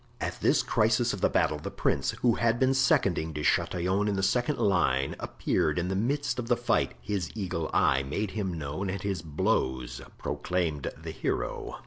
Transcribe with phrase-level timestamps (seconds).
[0.19, 4.15] At this crisis of the battle, the prince, who had been seconding De Chatillon in
[4.15, 8.57] the second line, appeared in the midst of the fight; his eagle eye made him
[8.57, 11.77] known and his blows proclaimed the hero.